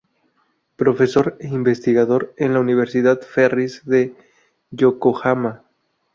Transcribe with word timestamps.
Profesor 0.77 1.37
e 1.39 1.45
investigador 1.47 2.33
en 2.37 2.55
la 2.55 2.59
Universidad 2.59 3.21
Ferris, 3.21 3.83
de 3.85 4.15
Yokohama. 4.71 5.61